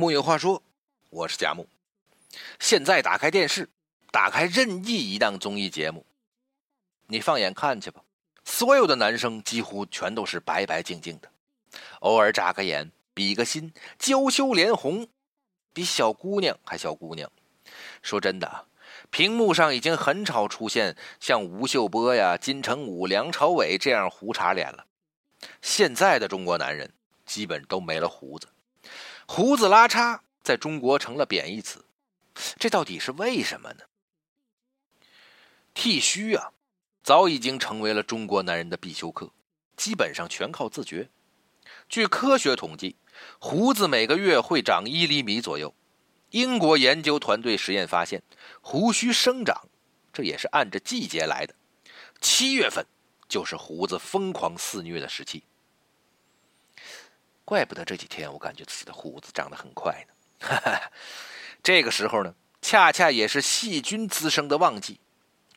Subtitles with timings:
[0.00, 0.62] 木有话说，
[1.10, 1.68] 我是贾木。
[2.58, 3.68] 现在打开电视，
[4.10, 6.06] 打开任意一档综艺节目，
[7.06, 8.02] 你放眼看去吧，
[8.42, 11.28] 所有的男生几乎全都是白白净净的，
[11.98, 15.06] 偶尔眨个眼，比个心，娇羞脸红，
[15.74, 17.30] 比小姑娘还小姑娘。
[18.00, 18.68] 说真的，
[19.10, 24.86] 屏幕上已经很少出现像吴秀波呀、金城武、梁朝伟这样胡茬脸了。
[25.60, 26.90] 现在的中国男人
[27.26, 28.48] 基本都没了胡子。
[29.32, 31.84] 胡子拉碴在中国成了贬义词，
[32.58, 33.84] 这到底是为什么呢？
[35.72, 36.50] 剃须啊，
[37.04, 39.30] 早已经成为了中国男人的必修课，
[39.76, 41.10] 基本上全靠自觉。
[41.88, 42.96] 据科学统计，
[43.38, 45.72] 胡子每个月会长一厘米左右。
[46.30, 48.24] 英国研究团队实验发现，
[48.60, 49.68] 胡须生长，
[50.12, 51.54] 这也是按着季节来的。
[52.20, 52.84] 七月份
[53.28, 55.44] 就是胡子疯狂肆虐的时期。
[57.50, 60.54] 怪不得这几天我感觉自己的胡子长得很快呢。
[61.64, 62.32] 这个时候呢，
[62.62, 65.00] 恰恰也是细菌滋生的旺季。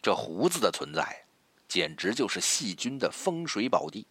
[0.00, 1.24] 这胡子的存在，
[1.66, 4.06] 简直就是细菌的风水宝地。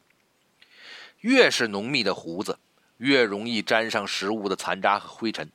[1.19, 2.59] 越是浓密的胡子，
[2.97, 5.49] 越容易沾上食物的残渣和灰尘。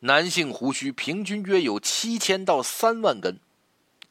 [0.00, 3.38] 男性胡须平均约有七千到三万根，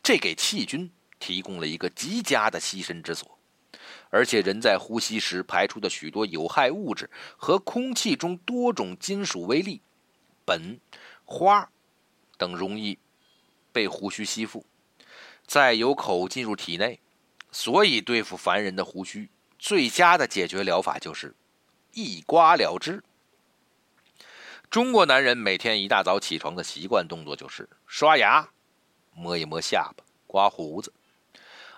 [0.01, 0.89] 这给细菌
[1.19, 3.32] 提供了一个极佳的栖身之所。
[4.13, 9.81] 而且人在呼吸时排出的许多有害物质和空气中多种金属微粒、
[10.45, 10.77] 苯、
[11.25, 11.67] 花
[12.37, 12.99] 等容易
[13.71, 14.67] 被胡须吸附，
[15.47, 16.99] 再由口进入体内。
[17.51, 21.33] 所以对付烦人的胡须，最佳的解决疗法就是
[21.93, 23.03] 一刮了之。
[24.69, 28.47] 中国男人每天一大早起床的习惯动作就是刷牙、
[29.15, 30.93] 摸一摸下巴、刮胡子。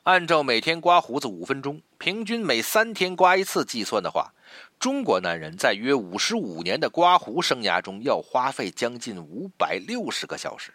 [0.05, 4.35] 按照每天刮胡子五分钟，平均每三天刮一次计算的话，
[4.77, 10.71] 中国男人在约五十五年的刮胡生涯中要花费将近五百六十个小时。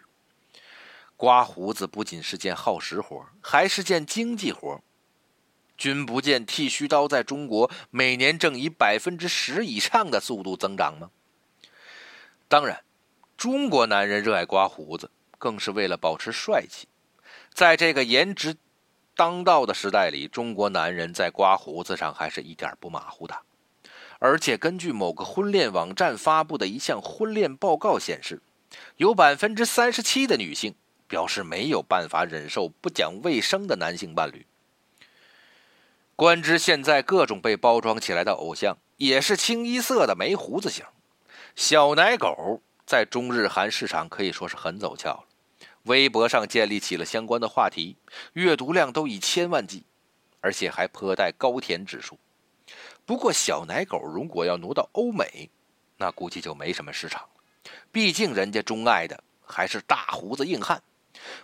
[1.15, 4.81] 刮胡子不仅是件耗时活，还是件经济活。
[5.77, 11.09] 君不见剃须刀在中国每年正以百分之十以上的速度增长吗？
[12.49, 12.83] 当然，
[13.37, 16.89] 中国男人热爱刮胡子，更是为了保持帅气。
[17.53, 18.57] 在这个颜值。
[19.15, 23.35] 当道的时代里，中国男人在刮胡子上还是一点不马虎的。
[24.19, 28.41] 而且，根据某个婚恋网站发布的一项婚恋报告显示，
[28.97, 30.75] 有百分之三十七的女性
[31.07, 34.45] 表示没有办法忍受不讲卫生的男性伴侣。
[36.15, 40.85] 观之现在各种被包装起来的偶像，也是清一色的没胡子型。
[41.55, 45.23] 小奶狗在中日韩市场可以说是很走俏了。
[45.83, 47.97] 微博上建立起了相关的话题，
[48.33, 49.83] 阅读量都以千万计，
[50.39, 52.19] 而且还颇带高甜指数。
[53.05, 55.49] 不过，小奶狗如果要挪到欧美，
[55.97, 57.71] 那估计就没什么市场了。
[57.91, 60.81] 毕竟人家钟爱的还是大胡子硬汉。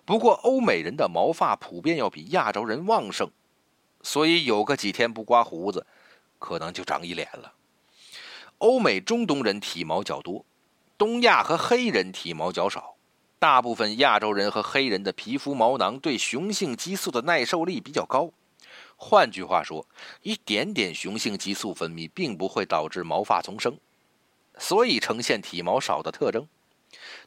[0.05, 3.29] 不过，欧美人的毛发普遍要比亚洲人旺盛，
[4.01, 5.85] 所以有个几天不刮胡子，
[6.39, 7.53] 可能就长一脸了。
[8.59, 10.45] 欧美中东人体毛较多，
[10.97, 12.96] 东亚和黑人体毛较少。
[13.39, 18.31] 大部分亚洲人和黑人的皮肤毛囊对雄性激素的耐受力比较高，
[18.95, 19.85] 换句话说，
[20.23, 23.77] 一点点雄性激素分泌并不会导致毛发丛生，
[24.57, 26.47] 所以呈现体毛少的特征。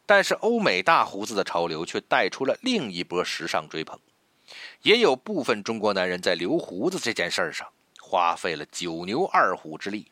[0.04, 4.00] 但是欧美大胡子的潮流却带出了另一波时尚追捧，
[4.82, 7.68] 也有部分中国男人在留胡子这件事上
[8.00, 10.10] 花费了九牛二虎之力。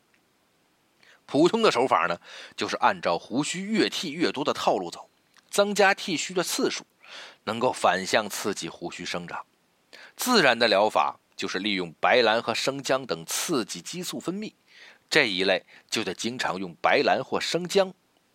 [1.27, 2.21] 普通的手法呢，
[2.57, 5.08] 就是按照胡须越剃越多的套路走。
[5.51, 6.85] 增加剃须的次数，
[7.45, 9.45] 能够反向刺激胡须生长。
[10.17, 14.53] 自然的疗法就是利用白兰和生姜等刺激激素分泌，
[15.09, 17.95] 这一类就得经常用白兰或生姜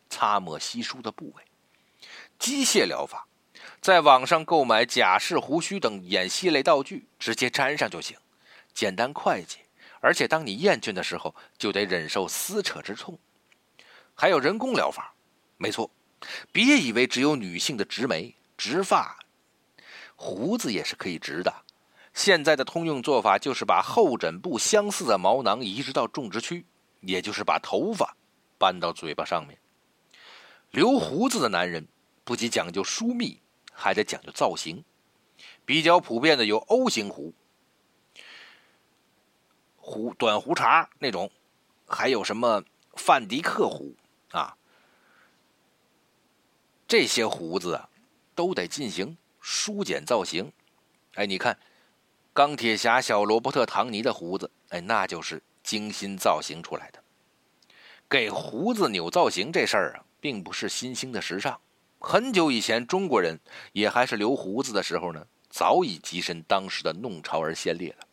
[0.10, 1.44] 擦抹稀疏的部位。
[2.40, 3.28] 机械疗法，
[3.82, 8.18] 在网上购买假式胡须等演戏类道具，直接粘上就行，
[8.74, 9.60] 简单快捷。
[10.00, 13.18] 而且当你厌倦的时候，就得忍受撕扯之痛。
[14.16, 15.14] 还有人工疗法，
[15.58, 15.90] 没错。
[16.52, 19.20] 别以为只有女性的植眉、植发，
[20.16, 21.54] 胡子也是可以植的。
[22.14, 26.66] 现在的通用做法就是把后枕部相似的毛囊移植到种植区，
[27.02, 28.16] 也就是把头发
[28.58, 29.58] 搬到嘴巴上面。
[30.72, 31.88] 留胡子的男人
[32.24, 33.40] 不仅讲究疏密，
[33.72, 34.84] 还得讲究造型。
[35.66, 37.34] 比较普遍的有 O 型胡、
[39.78, 41.32] 胡短胡茬那种，
[41.88, 42.64] 还有什么
[42.96, 43.96] 范迪克胡。
[46.88, 47.90] 这些胡子啊，
[48.36, 50.52] 都得进行梳剪造型。
[51.16, 51.58] 哎，你看，
[52.34, 57.04] 钢铁侠小罗伯特·唐尼的胡子，哎，那就是精心造型出来的。
[58.10, 61.60] 给胡子扭造型这事儿啊，并不是新兴的时尚。
[62.00, 63.40] 很久以前，中国人
[63.72, 68.06] 也还是留胡子的时候呢，早已跻身当时的弄潮儿先烈了。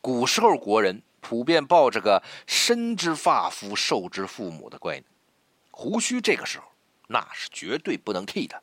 [0.00, 5.04] 古时候，国人普遍抱着个“身之发肤，受之父母”的观念，
[5.70, 6.64] 胡须这个时候
[7.06, 8.62] 那是绝对不能剃的。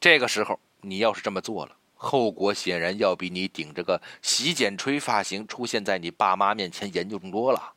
[0.00, 7.74] 这个时候，你要是这么做了，后果显然要比你顶着个洗剪吹发型出现在你爸妈面前严重多了。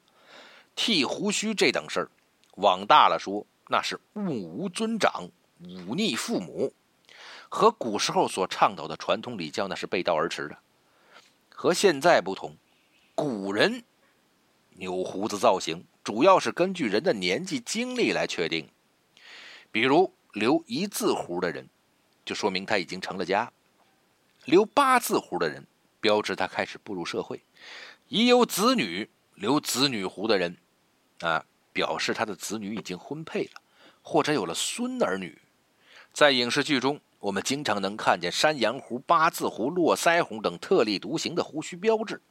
[0.75, 2.09] 剃胡须这等事儿，
[2.55, 5.29] 往大了说，那是目无尊长。
[5.59, 6.73] 忤逆父母，
[7.49, 10.57] 和古时候所倡导的传统礼教那是背道而驰的。
[11.49, 12.55] 和现在不同，
[13.13, 13.83] 古人
[14.75, 18.67] 扭胡子造型主要是根据人的年纪、经历来确定。
[19.71, 21.69] 比如留一字胡的人，
[22.25, 23.51] 就说明他已经成了家；
[24.45, 25.65] 留八字胡的人，
[25.99, 27.37] 标志他开始步入社会；
[28.09, 30.57] 已有子女留子女胡的人，
[31.21, 33.61] 啊，表示他的子女已经婚配了，
[34.01, 35.41] 或者有了孙儿女。
[36.13, 42.21] 在影视剧中，我们经常能看见山羊胡、八字胡、络腮胡等特立独行的胡须标志，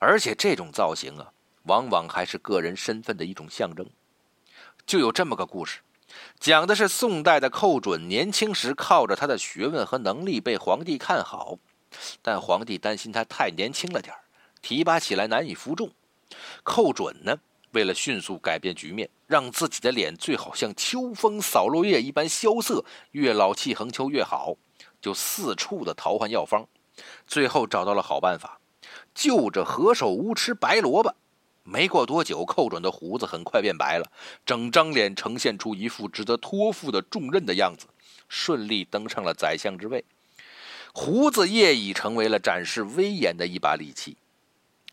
[0.00, 1.32] 而且这种造型啊，
[1.64, 3.86] 往往还是个人身份的一种象征。
[4.86, 5.80] 就有这么个故事，
[6.38, 11.58] 讲的是宋代的寇准年轻时靠着他的学问和能力被皇帝看好，
[12.22, 14.14] 但皇帝担心他太年轻了点
[14.62, 15.90] 提拔起来难以服众。
[16.62, 17.38] 寇准呢？
[17.72, 24.54] 为了迅速改变局面，让自己的脸最好像秋风扫落叶一般萧瑟，越老气横秋越好，
[25.00, 26.66] 就四处的淘换药方，
[27.26, 28.60] 最后找到了好办法，
[29.14, 31.14] 就着何首乌吃白萝卜。
[31.66, 34.10] 没过多久，寇准的胡子很快变白了，
[34.46, 37.86] 整张脸呈现出一副值得托付的重任的样子，
[38.28, 40.04] 顺利登上了宰相之位。
[40.94, 44.16] 胡子业已成为了展示威严的一把利器。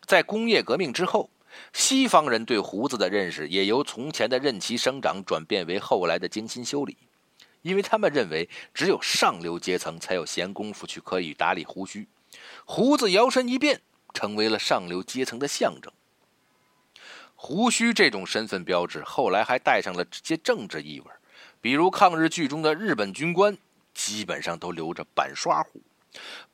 [0.05, 1.29] 在工业革命之后。
[1.71, 6.97] 西方人对胡子的认识也由从前的任其生长转变为后来的精心修理，
[7.61, 12.07] 因为他们认为只有上流阶层才有闲工夫去可以打理胡须，
[12.65, 13.81] 胡子摇身一变
[14.15, 15.93] 成为了上流阶层的象征。
[17.45, 21.11] 胡须这种身份标志后来还带上了些政治意味，
[21.59, 23.57] 比如抗日剧中的日本军官
[23.93, 25.81] 基本上都留着板刷胡，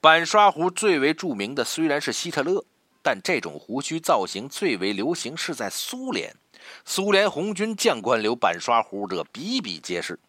[0.02, 2.66] 板刷胡最为著名的虽然是希特勒。
[3.04, 6.36] 但这种胡须造型最为流行是在苏联，
[6.84, 10.20] 苏联红军将官留板刷胡者比比皆是。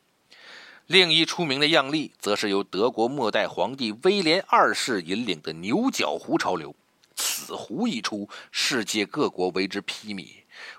[0.86, 6.76] 另一出名的样例，则是由德国末代皇帝威廉二世引领的牛角胡潮流。
[7.16, 10.28] 此胡一出，世界各国为之披靡，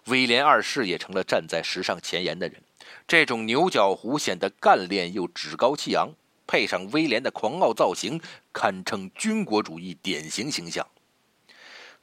[0.06, 2.62] 威廉二世也成了站在时尚前沿的人。
[3.08, 6.14] 这种牛角胡显得干练又趾高气扬，
[6.48, 8.22] 配上威廉的狂傲造型，
[8.54, 10.88] 堪称军国主义典型形象。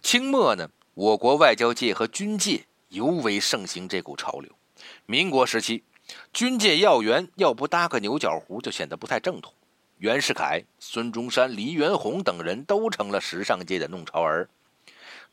[0.00, 4.50] 清末呢，我国外交界和军界尤为盛行这股潮流。
[5.06, 5.82] 民国时期，
[6.32, 9.52] 军界要员要不搭个牛角胡，就显得不太正统。
[9.98, 14.48] 袁世凯、孙中山、黎元洪等人都成了时尚界的弄潮儿。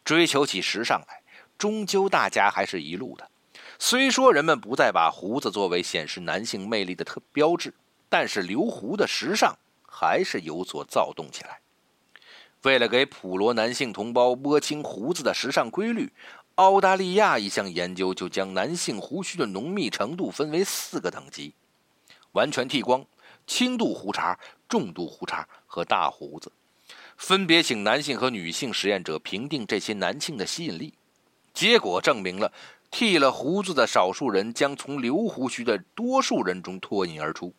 [0.04, 1.22] 追求起时尚来，
[1.58, 3.30] 终究大家还是一路的。
[3.78, 7.74] 虽说人们不再把胡子作为显示男性魅力的特标志，
[8.10, 11.60] 但是留胡的时尚还是有所躁动起来。
[12.64, 16.12] 为了给普罗男性同胞摸清胡子的时尚规律，
[16.56, 21.54] 澳大利亚一项研究就将男性胡须的浓密程度分为四个等级：
[22.32, 23.06] 完全剃光、
[23.46, 26.52] 轻度胡茬、重度胡茬和大胡子。
[27.18, 30.94] 分别请男性和女性实验者评定这些男性的吸引力。
[31.56, 32.54] 结果证明了，
[32.92, 37.56] 剃了胡子的少数人将从留胡须的多数人中脱颖而出。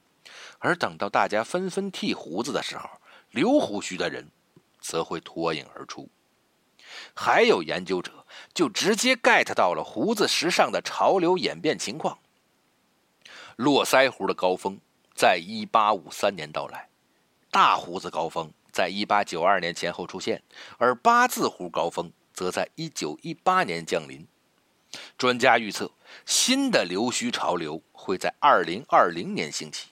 [0.61, 2.89] 而等到大家纷纷剃胡子的时候，
[3.31, 4.29] 留胡须的人。
[4.79, 6.09] 则会脱颖而出。
[7.13, 8.25] 还有研究者
[8.55, 12.21] 就直接 get 到了胡子时尚的潮流演变情况。
[13.57, 14.79] 络腮胡的高峰
[15.17, 16.89] 在1853年到来，
[17.51, 20.41] 大胡子高峰在1892年前后出现，
[20.79, 24.25] 而八字胡高峰则在1918年降临。
[25.19, 25.91] 专家预测，
[26.25, 29.89] 新的留须潮流会在2020年兴起，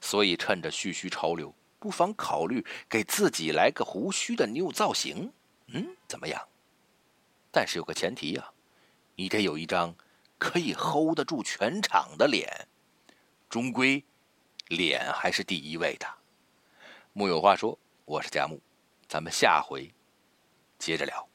[0.00, 1.54] 所以趁着蓄须潮流。
[1.78, 5.30] 不妨考虑给自己来个胡须的 new 造型，
[5.66, 6.40] 嗯，怎么样？
[7.50, 8.52] 但是有个前提呀，
[9.16, 9.94] 你得有一张
[10.38, 12.66] 可以 hold 得住全场的脸。
[13.50, 14.02] 终归，
[14.68, 16.06] 脸还是第一位的。
[17.12, 18.60] 木有话说，我是佳木，
[19.06, 19.92] 咱们下回
[20.78, 21.28] 接着聊。